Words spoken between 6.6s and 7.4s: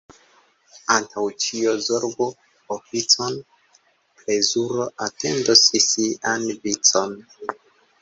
vicon.